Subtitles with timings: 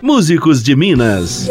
[0.00, 1.48] Músicos de Minas.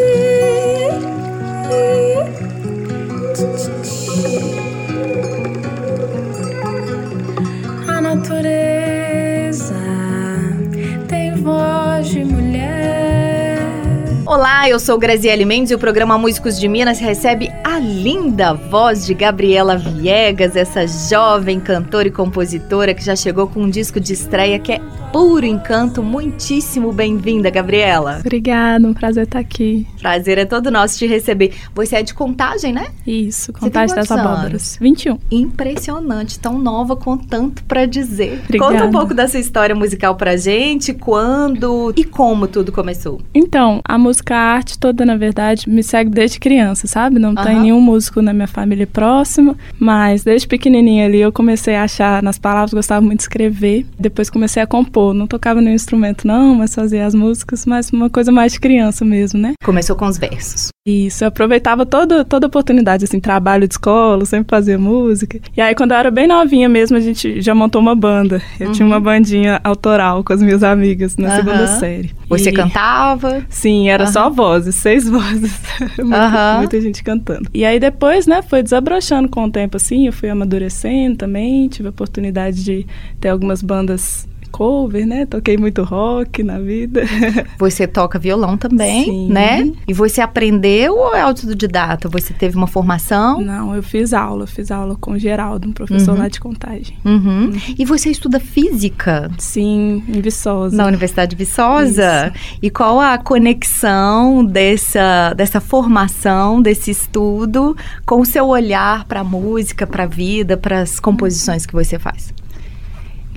[14.67, 19.05] Olá, eu sou Graziele Mendes e o programa Músicos de Minas recebe a linda voz
[19.05, 24.11] de Gabriela Viegas, essa jovem cantora e compositora que já chegou com um disco de
[24.11, 26.03] estreia que é puro encanto.
[26.03, 28.17] Muitíssimo bem-vinda, Gabriela.
[28.19, 29.87] Obrigada, um prazer estar aqui.
[30.01, 31.53] Prazer é todo nosso te receber.
[31.73, 32.87] Você é de Contagem, né?
[33.05, 34.45] Isso, Contagem das Abóboras.
[34.45, 34.77] anos?
[34.81, 35.17] 21.
[35.31, 38.41] Impressionante, tão nova com tanto pra dizer.
[38.43, 38.73] Obrigada.
[38.73, 43.21] Conta um pouco dessa história musical pra gente, quando e como tudo começou.
[43.33, 47.19] Então, a música arte toda, na verdade, me segue desde criança, sabe?
[47.19, 47.61] Não tem Aham.
[47.61, 52.37] nenhum músico na minha família próximo, mas desde pequenininha ali eu comecei a achar nas
[52.37, 53.85] palavras, gostava muito de escrever.
[53.99, 55.13] Depois comecei a compor.
[55.13, 59.05] Não tocava nenhum instrumento, não, mas fazia as músicas, mas uma coisa mais de criança
[59.05, 59.53] mesmo, né?
[59.63, 60.69] Começou com os versos.
[60.87, 65.39] Isso, eu aproveitava toda, toda oportunidade, assim, trabalho de escola, sempre fazia música.
[65.55, 68.41] E aí, quando eu era bem novinha mesmo, a gente já montou uma banda.
[68.59, 71.35] Eu tinha uma bandinha autoral com as minhas amigas na Uhum.
[71.35, 72.11] Segunda série.
[72.29, 73.45] Você E- cantava?
[73.49, 75.59] Sim, era só vozes, seis vozes.
[75.99, 77.49] muita, muita gente cantando.
[77.53, 81.87] E aí depois, né, foi desabrochando com o tempo, assim, eu fui amadurecendo também, tive
[81.87, 82.85] a oportunidade de
[83.19, 87.03] ter algumas bandas cover, né, toquei muito rock na vida.
[87.59, 89.29] Você toca violão também, Sim.
[89.29, 89.71] né?
[89.87, 92.07] E você aprendeu ou é autodidata?
[92.09, 93.41] Você teve uma formação?
[93.41, 96.19] Não, eu fiz aula, fiz aula com o Geraldo, um professor Uhum.
[96.19, 96.97] lá de contagem.
[97.03, 97.51] Uhum.
[97.77, 100.75] E você estuda física Sim, em Viçosa.
[100.75, 102.31] na Universidade de Viçosa?
[102.61, 107.75] E qual a conexão dessa, dessa formação, desse estudo,
[108.05, 111.97] com o seu olhar para a música, para a vida, para as composições que você
[111.99, 112.33] faz?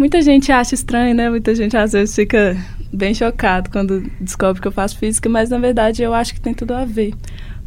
[0.00, 1.28] Muita gente acha estranho, né?
[1.28, 2.56] Muita gente às vezes fica
[2.90, 6.54] bem chocado quando descobre que eu faço física, mas na verdade eu acho que tem
[6.54, 7.12] tudo a ver.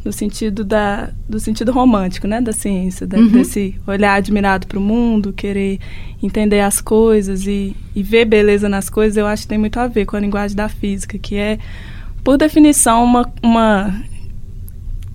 [0.04, 2.40] No sentido da, do sentido romântico, né?
[2.40, 3.28] Da ciência, da- Uhum.
[3.28, 5.78] desse olhar admirado para o mundo, querer
[6.20, 9.86] entender as coisas e, e ver beleza nas coisas, eu acho que tem muito a
[9.86, 11.56] ver com a linguagem da física, que é,
[12.24, 14.02] por definição, uma, uma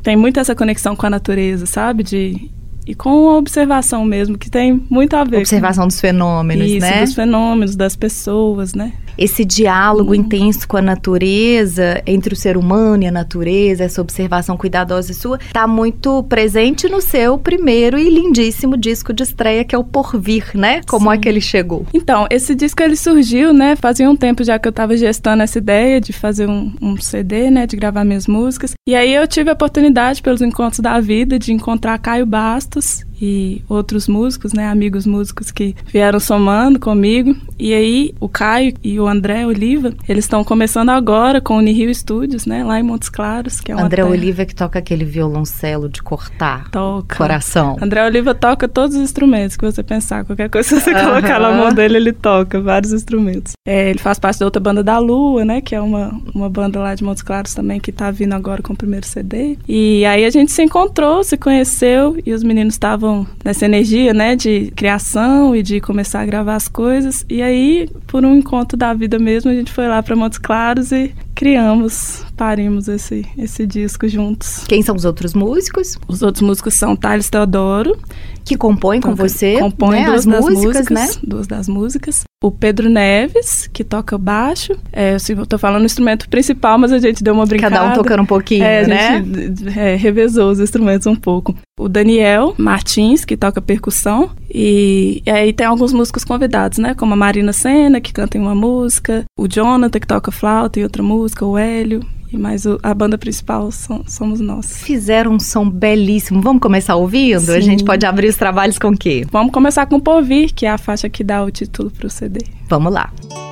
[0.02, 2.02] tem muito essa conexão com a natureza, sabe?
[2.02, 2.50] De,
[2.90, 6.80] e com a observação mesmo, que tem muito a ver com Observação dos fenômenos, isso,
[6.80, 7.04] né?
[7.04, 8.94] dos fenômenos, das pessoas, né?
[9.20, 14.56] esse diálogo intenso com a natureza, entre o ser humano e a natureza, essa observação
[14.56, 19.78] cuidadosa sua, está muito presente no seu primeiro e lindíssimo disco de estreia, que é
[19.78, 20.80] o Porvir, né?
[20.88, 21.22] Como é Sim.
[21.22, 21.86] que ele chegou?
[21.94, 23.76] Então, esse disco ele surgiu, né?
[23.76, 27.52] Fazia um tempo já que eu estava gestando essa ideia de fazer um, um CD,
[27.52, 27.68] né?
[27.68, 28.72] De gravar minhas músicas.
[28.88, 33.09] E aí eu tive a oportunidade, pelos encontros da vida, de encontrar Caio Bastos tous.
[33.22, 34.68] E outros músicos, né?
[34.68, 37.36] Amigos músicos que vieram somando comigo.
[37.58, 41.94] E aí o Caio e o André Oliva, eles estão começando agora com o Unirio
[41.94, 42.64] Studios, né?
[42.64, 46.70] Lá em Montes Claros, que é André terra- Oliva que toca aquele violoncelo de cortar
[46.72, 47.16] toca.
[47.18, 47.78] coração.
[47.82, 50.24] André Oliva toca todos os instrumentos que você pensar.
[50.26, 51.10] Qualquer coisa que você Aham.
[51.10, 53.54] colocar na mão dele, ele toca vários instrumentos.
[53.68, 55.62] É, ele faz parte da outra banda da Lua, né?
[55.62, 58.74] Que é uma, uma banda lá de Montes Claros também, que tá vindo agora com
[58.74, 59.58] o primeiro CD.
[59.68, 63.09] E aí a gente se encontrou, se conheceu, e os meninos estavam
[63.44, 64.36] nessa energia, né?
[64.36, 67.26] De criação e de começar a gravar as coisas.
[67.30, 70.92] E aí, por um encontro da vida mesmo, a gente foi lá para Montes Claros
[70.92, 74.66] e criamos, parimos esse, esse disco juntos.
[74.68, 77.98] Quem são os outros músicos Os outros músicos são Thales Teodoro,
[78.44, 81.22] que compõem com você compõe né, duas as das músicas, músicas, né?
[81.24, 82.24] Duas das músicas.
[82.42, 84.74] O Pedro Neves, que toca baixo.
[84.94, 87.76] É, eu, tô falando o instrumento principal, mas a gente deu uma brincada.
[87.76, 89.24] Cada um tocando um pouquinho, é, a né?
[89.24, 91.54] gente é, revezou os instrumentos um pouco.
[91.78, 94.30] O Daniel Martins, que toca percussão.
[94.50, 96.94] E, e aí tem alguns músicos convidados, né?
[96.94, 99.26] Como a Marina Senna, que canta em uma música.
[99.38, 101.46] O Jonathan, que toca flauta em outra música.
[101.46, 102.06] O Hélio.
[102.38, 104.82] Mais o- a banda principal som- somos nós.
[104.84, 106.42] Fizeram um som belíssimo.
[106.42, 107.50] Vamos começar ouvindo?
[107.52, 107.62] A Sim.
[107.62, 109.26] gente pode abrir os trabalhos com o quê?
[109.32, 112.40] Vamos começar com o Povir, que é a faixa que dá o título pro CD.
[112.70, 113.12] Vamos lá.
[113.24, 113.49] Ouvir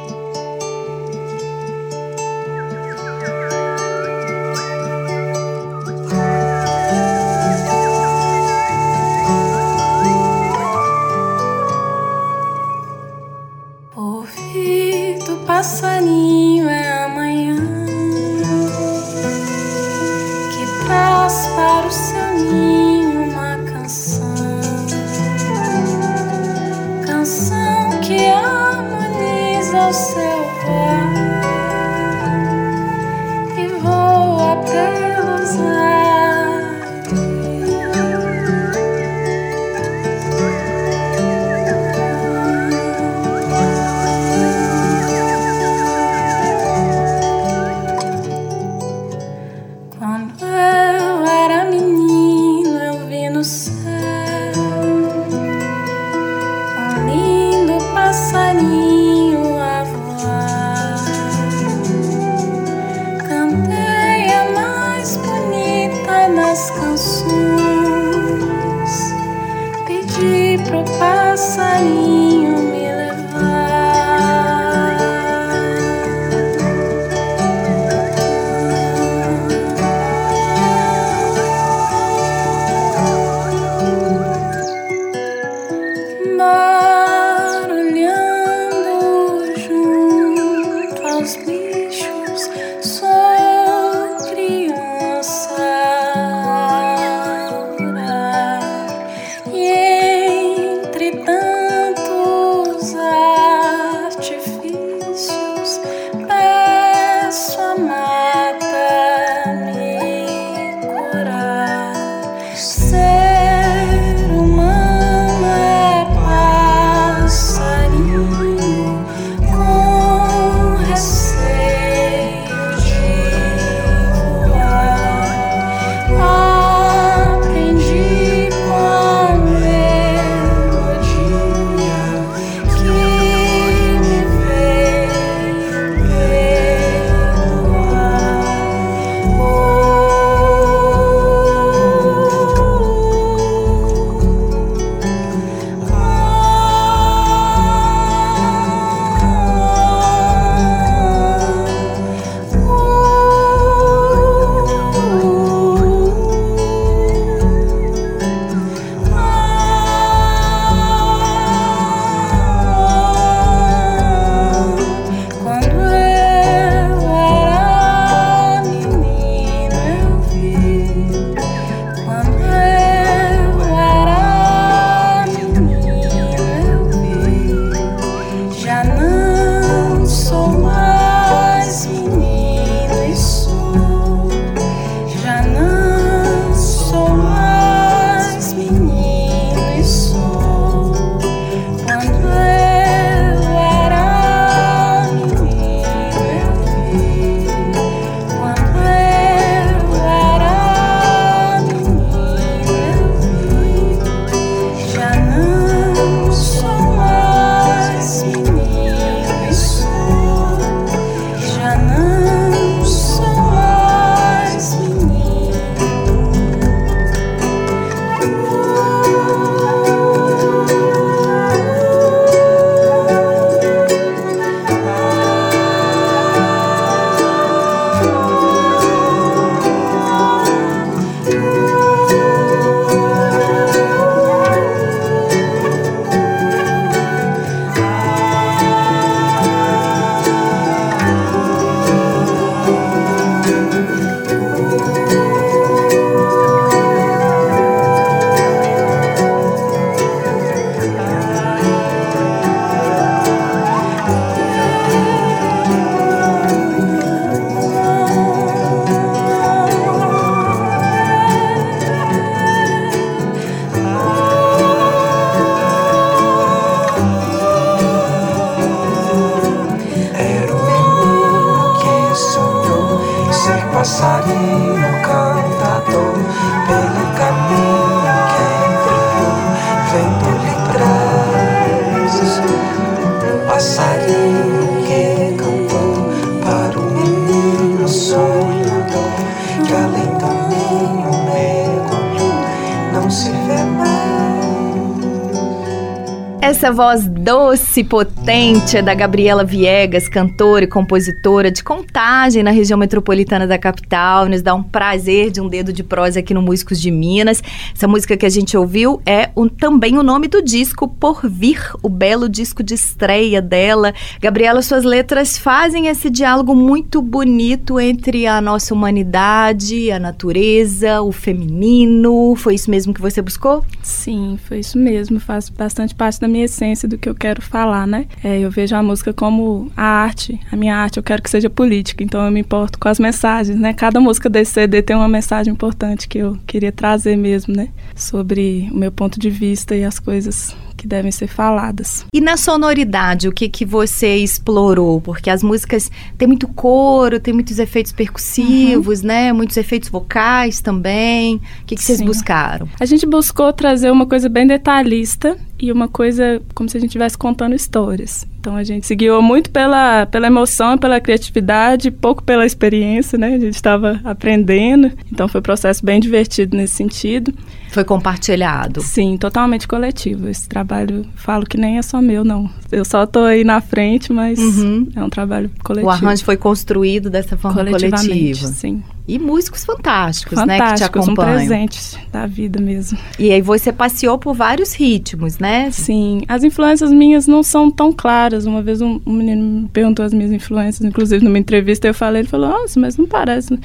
[296.48, 302.80] Essa voz doce, potente é da Gabriela Viegas, cantora e compositora de Contagem na região
[302.80, 304.30] metropolitana da capital.
[304.30, 307.44] Nos dá um prazer de um dedo de prosa aqui no Músicos de Minas.
[307.76, 311.60] Essa música que a gente ouviu é um, também o nome do disco Por Vir,
[311.84, 313.94] o belo disco de estreia dela.
[314.22, 321.12] Gabriela, suas letras fazem esse diálogo muito bonito entre a nossa humanidade, a natureza, o
[321.12, 322.38] feminino.
[322.38, 323.66] Foi isso mesmo que você buscou?
[323.84, 325.20] Sim, foi isso mesmo.
[325.20, 328.06] Faz bastante parte da minha essência do que eu quero falar, né?
[328.24, 331.50] É, eu vejo a música como a arte, a minha arte, eu quero que seja
[331.50, 333.74] política, então eu me importo com as mensagens, né?
[333.74, 337.70] Cada música desse CD tem uma mensagem importante que eu queria trazer mesmo, né?
[337.96, 342.06] Sobre o meu ponto de vista e as coisas que devem ser faladas.
[342.14, 345.02] E na sonoridade, o que que você explorou?
[345.02, 349.08] Porque as músicas têm muito coro, tem muitos efeitos percussivos, uhum.
[349.08, 349.34] né?
[349.34, 351.36] Muitos efeitos vocais também.
[351.36, 352.70] O que, que vocês buscaram?
[352.80, 356.90] A gente buscou trazer uma coisa bem detalhista e uma coisa como se a gente
[356.90, 358.26] estivesse contando histórias.
[358.40, 363.34] Então a gente se guiou muito pela, pela emoção, pela criatividade, pouco pela experiência, né?
[363.34, 367.34] A gente estava aprendendo, então foi um processo bem divertido nesse sentido.
[367.78, 368.82] Foi compartilhado?
[368.82, 370.28] Sim, totalmente coletivo.
[370.28, 372.50] Esse trabalho, falo que nem é só meu, não.
[372.72, 374.88] Eu só estou aí na frente, mas uhum.
[374.96, 375.88] é um trabalho coletivo.
[375.88, 378.48] O arranjo foi construído dessa forma coletiva.
[378.48, 378.82] Sim.
[379.08, 381.38] E músicos fantásticos, né, que te Fantásticos, um acompanham.
[381.38, 382.98] presente da vida mesmo.
[383.18, 385.72] E aí você passeou por vários ritmos, né?
[385.72, 388.46] Sim, as influências minhas não são tão claras.
[388.46, 392.24] Uma vez um, um menino me perguntou as minhas influências, inclusive numa entrevista eu falei,
[392.24, 393.58] ele falou, nossa, mas não parece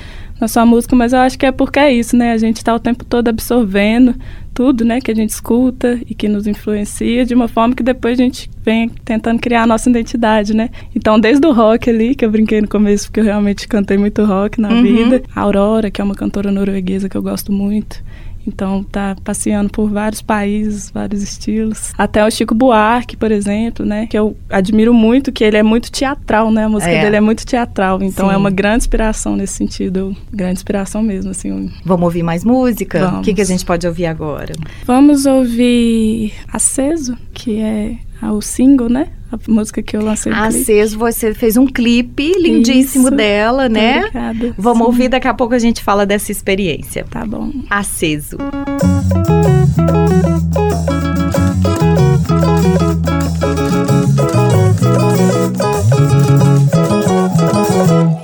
[0.42, 2.32] na sua música, mas eu acho que é porque é isso, né?
[2.32, 4.14] A gente está o tempo todo absorvendo
[4.52, 8.20] tudo, né, que a gente escuta e que nos influencia de uma forma que depois
[8.20, 10.68] a gente vem tentando criar a nossa identidade, né?
[10.94, 14.22] Então, desde o rock ali, que eu brinquei no começo, porque eu realmente cantei muito
[14.24, 14.82] rock na Uhum.
[14.82, 18.02] vida, a Aurora, que é uma cantora norueguesa que eu gosto muito.
[18.46, 21.92] Então, tá passeando por vários países, vários estilos.
[21.96, 24.06] Até o Chico Buarque, por exemplo, né?
[24.06, 26.64] Que eu admiro muito, que ele é muito teatral, né?
[26.64, 27.02] A música É.
[27.02, 28.02] dele é muito teatral.
[28.02, 28.34] Então, Sim.
[28.34, 30.16] é uma grande inspiração nesse sentido.
[30.32, 31.70] Grande inspiração mesmo, assim.
[31.84, 32.98] Vamos ouvir mais música?
[33.00, 33.20] Vamos.
[33.20, 34.52] O que, que a gente pode ouvir agora?
[34.84, 37.96] Vamos ouvir Aceso, que é
[38.30, 39.08] o single, né?
[39.32, 40.32] A música que eu lancei.
[40.32, 43.16] Aceso, você fez um clipe lindíssimo Isso.
[43.16, 44.00] dela, né?
[44.00, 44.54] Obrigada.
[44.58, 44.84] Vamos Sim.
[44.84, 47.04] ouvir, daqui a pouco a gente fala dessa experiência.
[47.10, 47.50] Tá bom.
[47.70, 48.36] Aceso.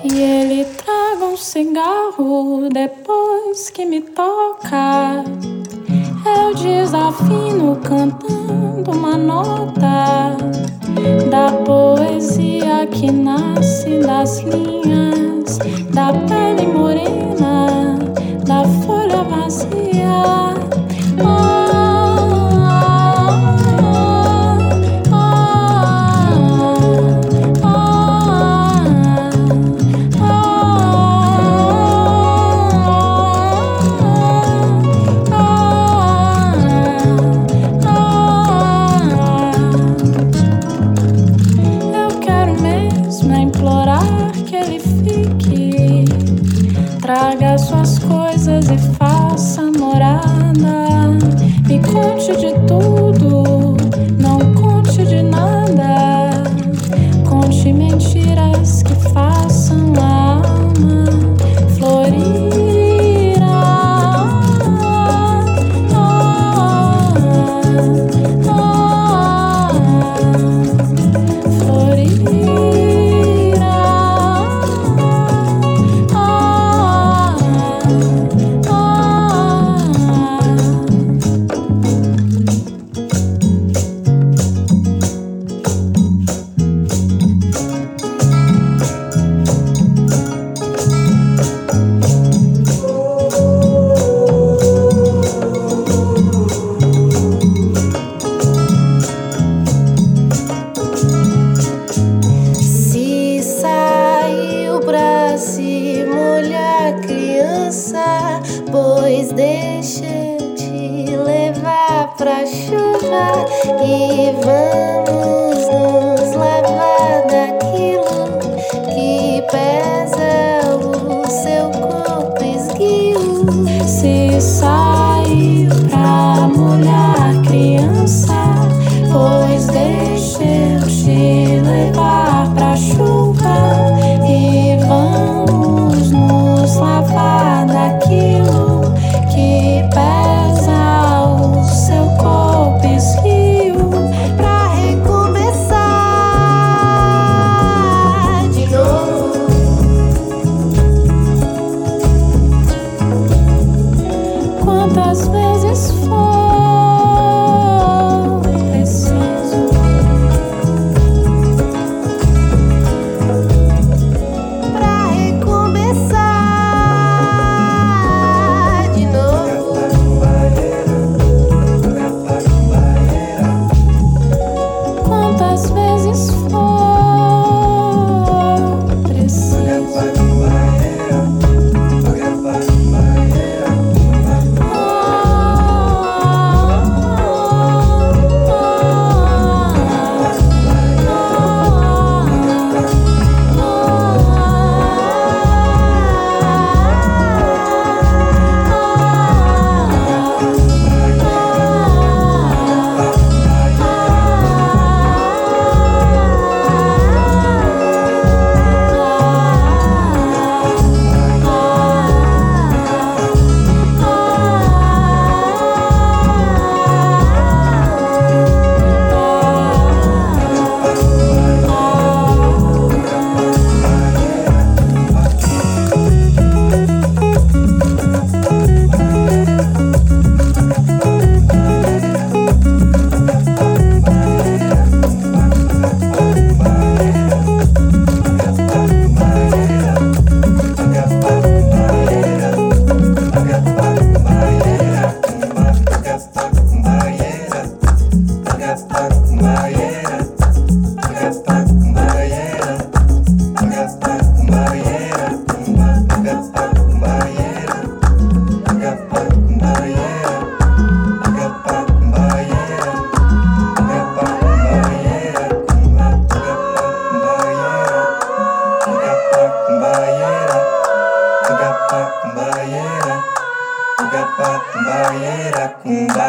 [0.05, 5.25] E ele traga um cigarro depois que me toca.
[6.62, 10.37] Desafino cantando uma nota
[11.31, 15.59] da poesia que nasce das linhas
[15.93, 17.97] da pele morena,
[18.45, 19.79] da folha vazia.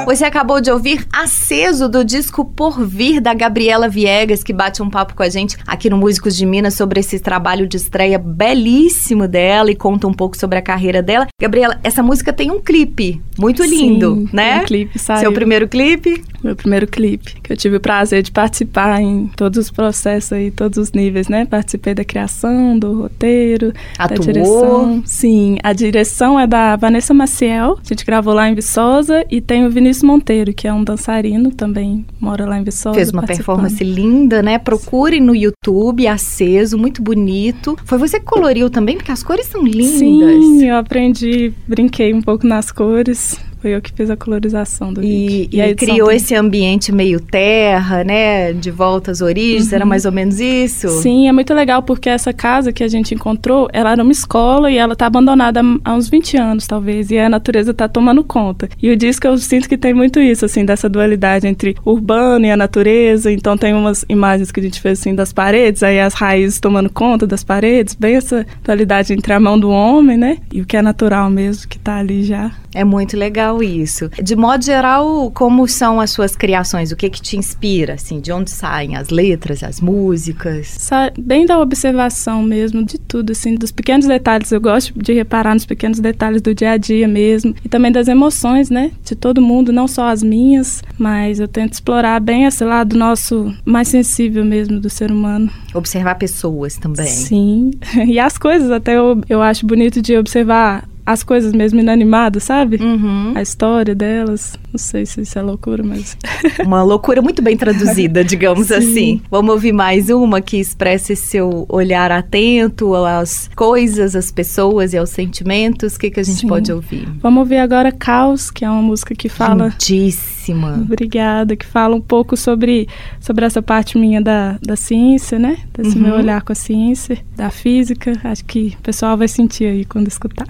[0.09, 4.89] Você acabou de ouvir Aceso do disco Por Vir da Gabriela Viegas, que bate um
[4.89, 9.27] papo com a gente aqui no Músicos de Minas sobre esse trabalho de estreia belíssimo
[9.27, 11.27] dela e conta um pouco sobre a carreira dela.
[11.39, 14.61] Gabriela, essa música tem um clipe muito lindo, Sim, né?
[14.61, 15.21] Um clipe, saiu.
[15.21, 16.21] Seu primeiro clipe?
[16.43, 20.49] Meu primeiro clipe, que eu tive o prazer de participar em todos os processos aí,
[20.49, 21.45] todos os níveis, né?
[21.45, 24.19] Participei da criação, do roteiro, Atuou?
[24.19, 25.03] da direção.
[25.05, 29.65] Sim, a direção é da Vanessa Maciel, a gente gravou lá em Viçosa, e tem
[29.65, 32.95] o Vinícius Monteiro, que é um dançarino, também mora lá em Viçosa.
[32.95, 34.57] Fez uma performance linda, né?
[34.57, 37.77] Procure no YouTube, aceso, muito bonito.
[37.83, 39.99] Foi você que coloriu também, porque as cores são lindas.
[39.99, 43.28] Sim, eu aprendi, brinquei um pouco nas cores.
[43.61, 45.49] Foi eu que fiz a colorização do E, vídeo.
[45.57, 46.15] e edição criou também.
[46.17, 48.53] esse ambiente meio terra, né?
[48.53, 50.87] De volta às origens, era mais ou menos isso?
[50.87, 51.01] Uhum.
[51.01, 54.71] Sim, é muito legal porque essa casa que a gente encontrou, ela era uma escola
[54.71, 58.69] e ela tá abandonada há uns 20 anos, talvez, e a natureza tá tomando conta.
[58.81, 62.45] E o disco eu sinto que tem muito isso, assim, dessa dualidade entre o urbano
[62.45, 63.31] e a natureza.
[63.31, 66.89] Então tem umas imagens que a gente fez assim das paredes, aí as raízes tomando
[66.89, 70.37] conta das paredes, bem essa dualidade entre a mão do homem, né?
[70.53, 72.51] E o que é natural mesmo, que tá ali já.
[72.73, 74.09] É muito legal isso.
[74.21, 76.91] De modo geral, como são as suas criações?
[76.91, 78.19] O que que te inspira, assim?
[78.19, 80.67] De onde saem as letras, as músicas?
[80.67, 84.51] Sa- Bem da observação mesmo, de tudo, assim, dos pequenos detalhes.
[84.51, 87.55] Eu gosto de reparar nos pequenos detalhes do dia a dia mesmo.
[87.63, 88.91] E também das emoções, né?
[89.03, 93.53] De todo mundo, não só as minhas, mas eu tento explorar bem esse lado nosso
[93.65, 95.49] mais sensível mesmo do ser humano.
[95.73, 97.07] Observar pessoas também.
[97.07, 97.71] Sim.
[98.09, 102.75] E as coisas, até eu, eu acho bonito de observar as coisas mesmo inanimadas, sabe?
[102.75, 103.33] Uhum.
[103.35, 104.59] A história delas.
[104.71, 106.15] Não sei se isso é loucura, mas.
[106.63, 108.73] Uma loucura muito bem traduzida, digamos Sim.
[108.75, 109.21] assim.
[109.31, 114.97] Vamos ouvir mais uma que expressa esse seu olhar atento às coisas, às pessoas e
[114.99, 115.95] aos sentimentos.
[115.95, 116.47] O que, que a gente Sim.
[116.47, 117.07] pode ouvir?
[117.21, 119.69] Vamos ouvir agora Caos, que é uma música que fala.
[119.69, 120.79] Lindíssima.
[120.83, 122.87] Obrigada, que fala um pouco sobre,
[123.19, 125.57] sobre essa parte minha da, da ciência, né?
[125.75, 126.03] Desse Uhum.
[126.03, 128.13] meu olhar com a ciência, da física.
[128.23, 130.45] Acho que o pessoal vai sentir aí quando escutar.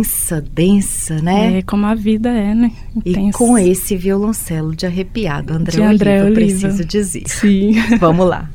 [0.00, 1.58] Intensa, densa, né?
[1.58, 2.72] É como a vida é, né?
[3.04, 3.36] E Intensa.
[3.38, 6.40] com esse violoncelo de arrepiado, André, De André Oliva, Oliva.
[6.40, 7.24] preciso dizer.
[7.26, 7.72] Sim.
[8.00, 8.48] Vamos lá.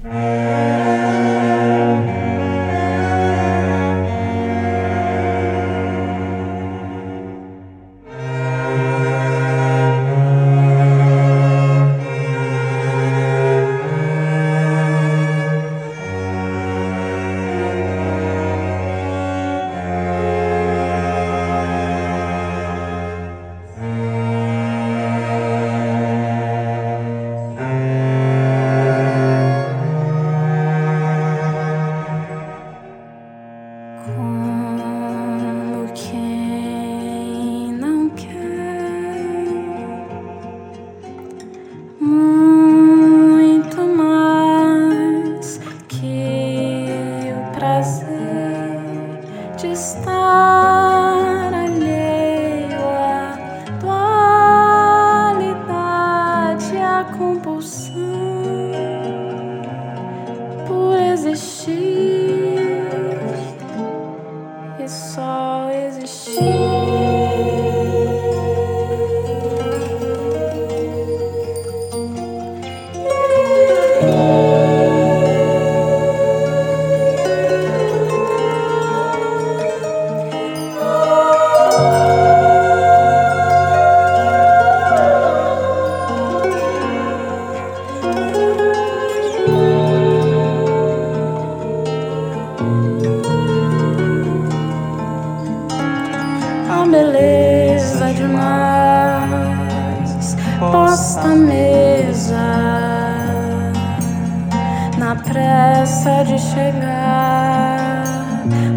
[106.06, 108.04] Pressa de chegar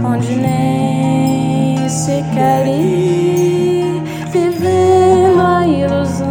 [0.03, 4.03] onde nem se quer ir.
[4.33, 6.27] Vivendo a ilusão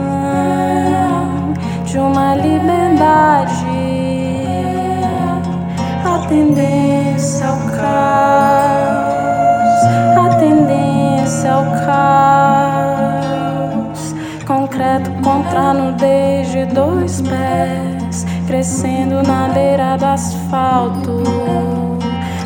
[1.85, 3.65] de uma liberdade
[6.03, 8.63] a tendência ao caos,
[10.17, 11.65] a tendência ao
[13.85, 17.86] caos, concreto contra a nudez de dois pés,
[18.47, 21.21] crescendo na beira do asfalto.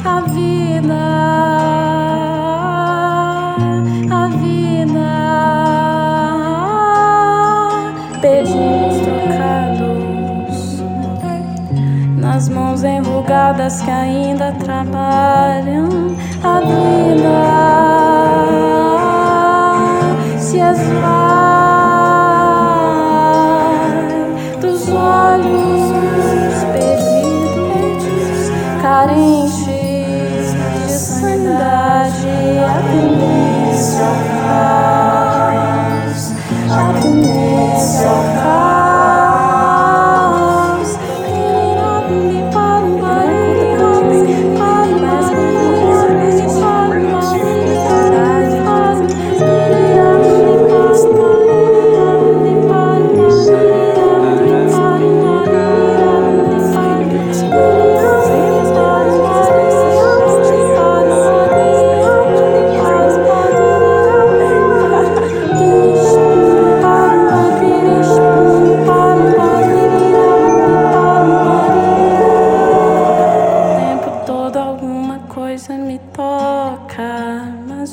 [0.03, 0.95] A vida,
[4.09, 5.11] a vida,
[8.19, 10.81] beijinhos trocados
[12.17, 15.87] nas mãos enrugadas que ainda trabalham.
[16.43, 17.45] A vida
[20.39, 21.60] se esvai.
[29.01, 32.27] Parentes de sanidade
[32.63, 34.05] a tendência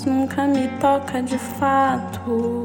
[0.09, 2.65] nunca me toca de fato.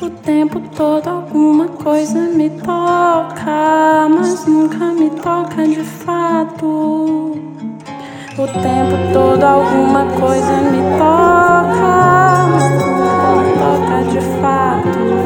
[0.00, 7.32] O tempo todo alguma coisa me toca, mas nunca me toca de fato.
[8.36, 15.23] O tempo todo alguma coisa me toca, mas nunca me toca de fato.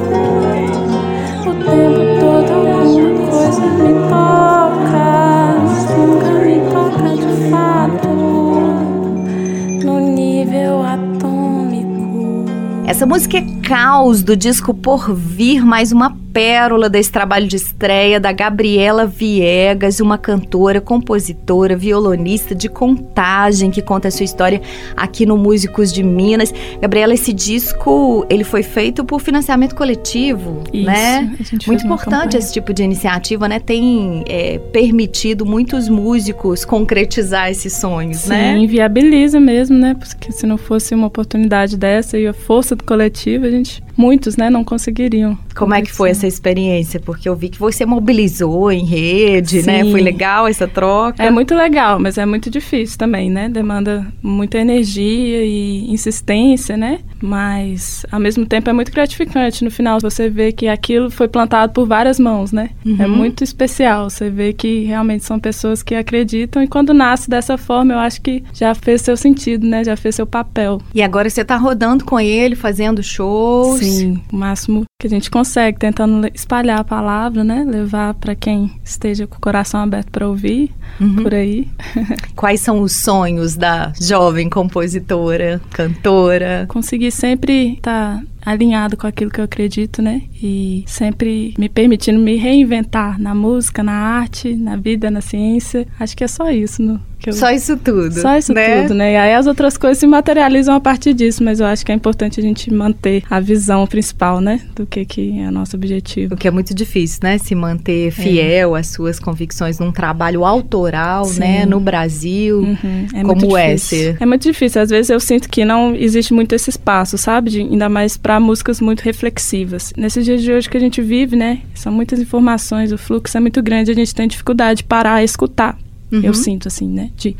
[13.04, 18.30] Música é Caos, do disco Por Vir, mais uma pérola desse trabalho de estreia da
[18.30, 24.62] Gabriela Viegas, uma cantora, compositora, violonista de contagem que conta a sua história
[24.96, 26.54] aqui no Músicos de Minas.
[26.80, 31.36] Gabriela, esse disco, ele foi feito por financiamento coletivo, Isso, né?
[31.66, 33.58] Muito importante esse tipo de iniciativa, né?
[33.58, 38.54] Tem é, permitido muitos músicos concretizar esses sonhos, Sim, né?
[38.54, 39.96] Sim, viabiliza mesmo, né?
[39.98, 44.36] Porque se não fosse uma oportunidade dessa e a força do coletivo, a gente muitos,
[44.36, 45.36] né, não conseguiriam.
[45.56, 47.00] Como é que foi essa experiência?
[47.00, 49.82] Porque eu vi que você mobilizou em rede, né?
[49.82, 49.84] Sim.
[49.86, 49.90] né?
[49.90, 51.20] Foi legal essa troca.
[51.20, 53.48] É muito legal, mas é muito difícil também, né?
[53.48, 57.00] Demanda muita energia e insistência, né?
[57.20, 61.72] Mas ao mesmo tempo é muito gratificante no final você vê que aquilo foi plantado
[61.72, 62.70] por várias mãos, né?
[62.86, 62.96] É uhum.
[63.00, 64.08] É muito especial.
[64.08, 68.20] Você vê que realmente são pessoas que acreditam e quando nasce dessa forma, eu acho
[68.20, 69.82] que já fez seu sentido, né?
[69.82, 70.80] Já fez seu papel.
[70.94, 73.80] E agora você está rodando com ele, fazendo shows.
[73.80, 77.64] Sim Sim, o máximo que a gente consegue, tentando espalhar a palavra, né?
[77.64, 81.22] Levar para quem esteja com o coração aberto para ouvir uhum.
[81.22, 81.68] por aí.
[82.34, 86.66] Quais são os sonhos da jovem compositora, cantora?
[86.68, 90.22] Conseguir sempre estar tá alinhado com aquilo que eu acredito, né?
[90.42, 95.86] E sempre me permitindo me reinventar na música, na arte, na vida, na ciência.
[96.00, 97.32] Acho que é só isso, no, eu...
[97.32, 98.12] Só isso tudo.
[98.12, 98.82] Só isso né?
[98.82, 99.12] tudo, né?
[99.12, 101.94] E aí as outras coisas se materializam a partir disso, mas eu acho que é
[101.94, 104.60] importante a gente manter a visão principal, né?
[104.74, 106.34] Do que, que é nosso objetivo.
[106.34, 107.38] O que é muito difícil, né?
[107.38, 108.80] Se manter fiel é.
[108.80, 111.40] às suas convicções num trabalho autoral, Sim.
[111.40, 111.66] né?
[111.66, 113.06] No Brasil, uhum.
[113.14, 114.16] é como é ser.
[114.20, 114.80] É muito difícil.
[114.80, 117.50] Às vezes eu sinto que não existe muito esse espaço, sabe?
[117.50, 119.92] De, ainda mais para músicas muito reflexivas.
[119.96, 121.62] Nesses dias de hoje que a gente vive, né?
[121.74, 125.24] São muitas informações, o fluxo é muito grande, a gente tem dificuldade de parar e
[125.24, 125.76] escutar.
[126.10, 126.20] Uhum.
[126.22, 127.10] Eu sinto, assim, né?
[127.16, 127.36] De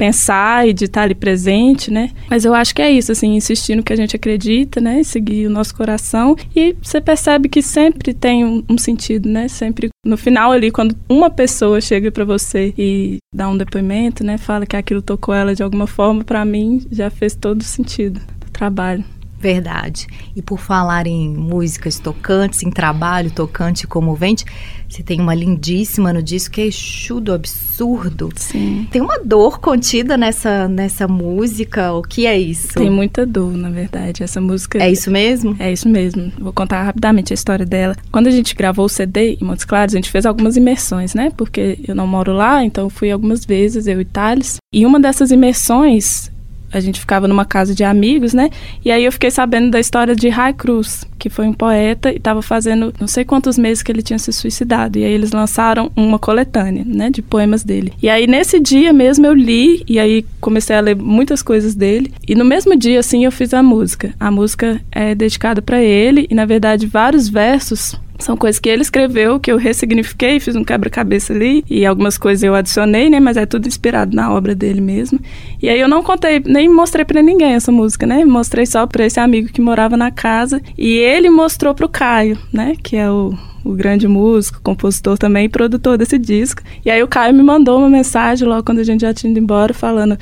[0.00, 2.10] pensar e de estar ali presente, né?
[2.30, 5.02] Mas eu acho que é isso, assim, insistir no que a gente acredita, né?
[5.02, 6.34] Seguir o nosso coração.
[6.56, 9.46] E você percebe que sempre tem um, um sentido, né?
[9.46, 14.38] Sempre no final ali, quando uma pessoa chega para você e dá um depoimento, né?
[14.38, 18.50] Fala que aquilo tocou ela de alguma forma, para mim já fez todo sentido do
[18.50, 19.04] trabalho.
[19.40, 20.06] Verdade.
[20.36, 24.44] E por falar em músicas tocantes, em trabalho tocante e comovente,
[24.86, 28.28] você tem uma lindíssima no disco que é Exu do Absurdo.
[28.36, 28.86] Sim.
[28.90, 31.92] Tem uma dor contida nessa, nessa música.
[31.94, 32.74] O que é isso?
[32.74, 34.22] Tem muita dor, na verdade.
[34.22, 34.78] Essa música.
[34.78, 35.56] É isso mesmo?
[35.58, 36.30] É isso mesmo.
[36.38, 37.96] Vou contar rapidamente a história dela.
[38.12, 41.32] Quando a gente gravou o CD em Montes Claros, a gente fez algumas imersões, né?
[41.34, 44.56] Porque eu não moro lá, então fui algumas vezes, eu e Thales.
[44.74, 46.30] E uma dessas imersões
[46.72, 48.50] a gente ficava numa casa de amigos, né?
[48.84, 52.16] E aí eu fiquei sabendo da história de Rai Cruz, que foi um poeta e
[52.16, 54.98] estava fazendo não sei quantos meses que ele tinha se suicidado.
[54.98, 57.92] E aí eles lançaram uma coletânea, né, de poemas dele.
[58.02, 62.12] E aí nesse dia mesmo eu li e aí comecei a ler muitas coisas dele.
[62.26, 64.14] E no mesmo dia assim eu fiz a música.
[64.18, 68.82] A música é dedicada para ele e na verdade vários versos são coisas que ele
[68.82, 73.20] escreveu, que eu ressignifiquei, fiz um quebra-cabeça ali, e algumas coisas eu adicionei, né?
[73.20, 75.18] Mas é tudo inspirado na obra dele mesmo.
[75.60, 78.24] E aí eu não contei, nem mostrei para ninguém essa música, né?
[78.24, 80.60] Mostrei só para esse amigo que morava na casa.
[80.76, 82.74] E ele mostrou pro Caio, né?
[82.82, 86.62] Que é o, o grande músico, compositor também produtor desse disco.
[86.84, 89.40] E aí o Caio me mandou uma mensagem logo quando a gente já tinha ido
[89.40, 90.16] embora, falando.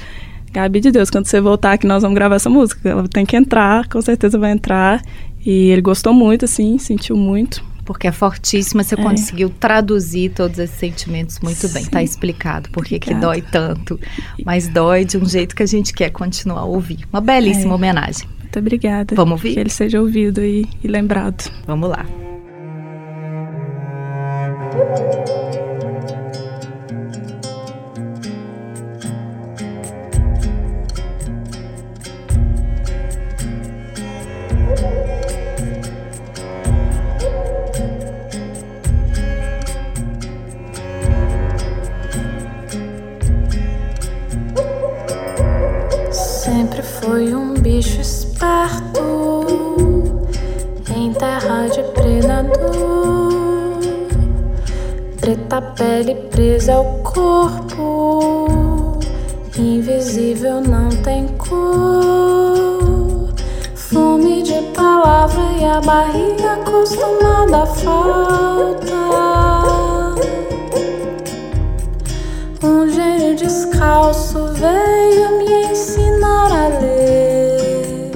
[0.52, 2.88] Gabi de Deus, quando você voltar aqui, nós vamos gravar essa música.
[2.88, 5.02] Ela tem que entrar, com certeza vai entrar.
[5.44, 8.98] E ele gostou muito, assim, sentiu muito Porque é fortíssima, você É.
[9.02, 11.86] conseguiu traduzir todos esses sentimentos muito bem.
[11.86, 13.98] Tá explicado por que dói tanto.
[14.44, 16.98] Mas dói de um jeito que a gente quer continuar a ouvir.
[17.10, 17.74] Uma belíssima É.
[17.74, 18.28] homenagem.
[18.42, 19.14] Muito obrigada.
[19.14, 19.54] Vamos ouvir?
[19.54, 21.50] Que ele seja ouvido e, e lembrado.
[21.66, 22.04] Vamos lá.
[55.28, 58.98] Preta pele presa ao corpo,
[59.58, 63.28] invisível não tem cor.
[63.74, 68.94] Fome de palavra e a barriga acostumada à falta.
[72.62, 78.12] Um gênio descalço veio me ensinar a ler.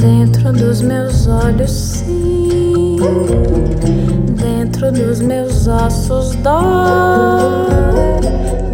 [0.00, 1.89] Dentro dos meus olhos.
[4.80, 6.62] Dentro dos meus ossos dói.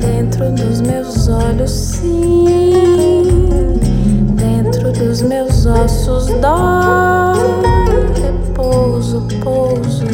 [0.00, 2.44] Dentro dos meus olhos, sim.
[4.36, 7.34] Dentro dos meus ossos dói.
[8.22, 10.04] Repouso, pouso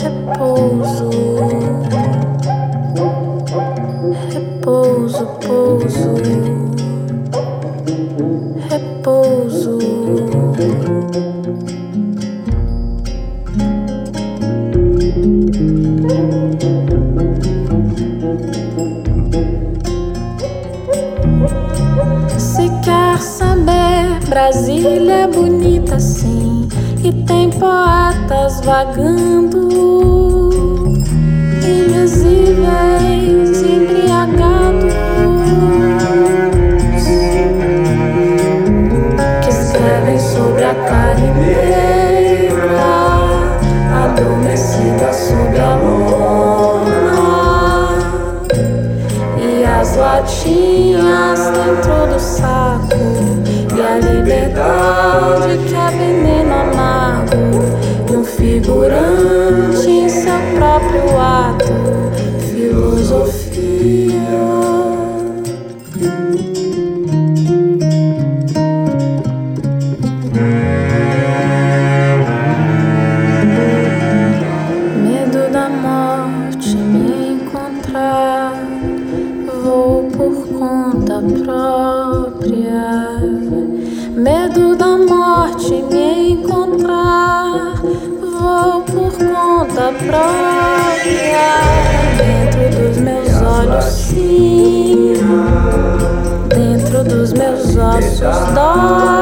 [0.00, 1.10] repouso,
[24.30, 26.68] Brasília é bonita sim
[27.02, 29.58] e tem poetas vagando,
[31.56, 34.94] invisíveis, embriagados,
[39.42, 42.78] que escrevem sobre a carne negra,
[44.04, 46.92] adormecida sob a lona.
[49.42, 52.79] E as latinhas dentro do saco
[54.00, 57.36] liberdade que é veneno amargo
[58.10, 61.72] e um figurante em seu próprio ato
[62.50, 64.10] filosofia
[75.02, 78.52] Medo da morte me encontrar,
[79.62, 83.09] vou por conta própria.
[84.20, 87.76] Medo da morte me encontrar,
[88.20, 91.48] vou por conta própria.
[92.18, 95.14] Dentro dos meus olhos, sim.
[96.50, 99.19] Dentro dos meus ossos dói.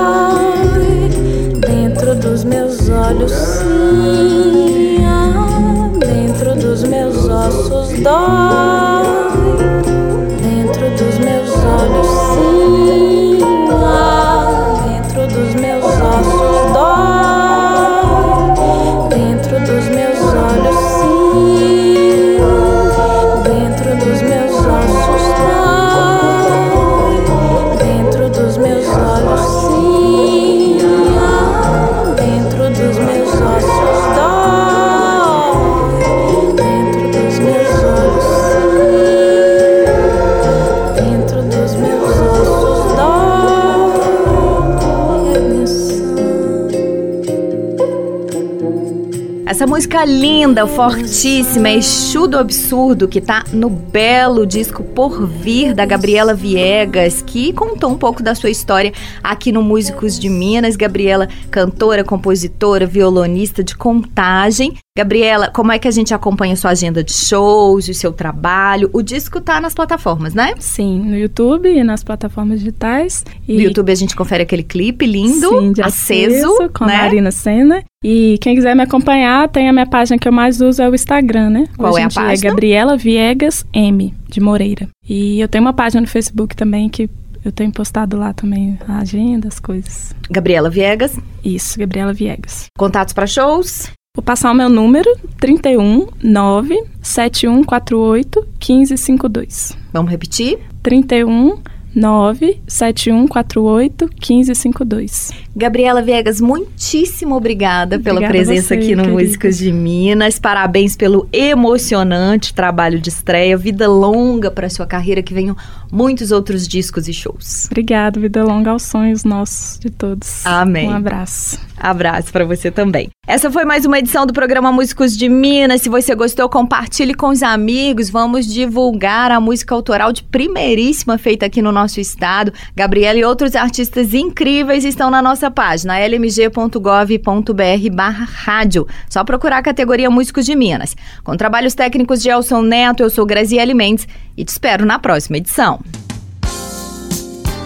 [49.59, 55.85] Essa música linda, fortíssima, Exu do Absurdo, que tá no belo disco Por Vir, da
[55.85, 60.77] Gabriela Viegas, que contou um pouco da sua história aqui no Músicos de Minas.
[60.77, 64.75] Gabriela, cantora, compositora, violonista de contagem.
[64.99, 68.91] Gabriela, como é que a gente acompanha a sua agenda de shows, o seu trabalho?
[68.93, 70.55] O disco tá nas plataformas, né?
[70.59, 73.25] Sim, no YouTube e nas plataformas digitais.
[73.47, 76.97] E No YouTube a gente confere aquele clipe lindo, Sim, de aceso, com né?
[76.97, 77.85] a Marina Senna.
[78.03, 80.95] E quem quiser me acompanhar, tem a minha página que eu mais uso, é o
[80.97, 81.69] Instagram, né?
[81.77, 82.49] Qual Hoje é a dia página?
[82.49, 84.89] É Gabriela Viegas M, de Moreira.
[85.09, 87.09] E eu tenho uma página no Facebook também que
[87.45, 90.13] eu tenho postado lá também a agenda, as coisas.
[90.29, 92.67] Gabriela Viegas, Isso, Gabriela Viegas.
[92.77, 93.89] contatos para shows.
[94.19, 99.79] Vou passar o meu número, 31 9 7148 1552.
[99.93, 100.59] Vamos repetir?
[100.83, 101.57] 31
[101.95, 105.31] 9 7148 1552.
[105.59, 109.23] Gabriela Viegas, muitíssimo obrigada, obrigada pela presença você, aqui no querida.
[109.23, 110.39] Músicos de Minas.
[110.39, 113.57] Parabéns pelo emocionante trabalho de estreia.
[113.57, 115.57] Vida longa para sua carreira, que venham
[115.91, 117.67] muitos outros discos e shows.
[117.67, 120.47] Obrigada, vida longa aos sonhos nossos de todos.
[120.47, 120.89] Amém.
[120.89, 121.59] Um abraço.
[121.77, 123.09] Abraço para você também.
[123.27, 125.83] Essa foi mais uma edição do programa Músicos de Minas.
[125.83, 128.11] Se você gostou, compartilhe com os amigos.
[128.11, 132.53] Vamos divulgar a música autoral de primeiríssima feita aqui no nosso estado.
[132.75, 138.87] Gabriela e outros artistas incríveis estão na nossa página lmg.gov.br barra rádio.
[139.09, 140.97] Só procurar a categoria Músicos de Minas.
[141.25, 144.07] Com trabalhos técnicos de Elson Neto, eu sou Graziele Mendes
[144.37, 145.81] e te espero na próxima edição.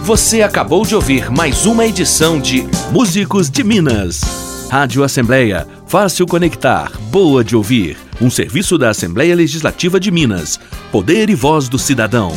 [0.01, 4.21] Você acabou de ouvir mais uma edição de Músicos de Minas.
[4.69, 7.97] Rádio Assembleia, fácil conectar, boa de ouvir.
[8.19, 10.59] Um serviço da Assembleia Legislativa de Minas.
[10.91, 12.31] Poder e voz do cidadão.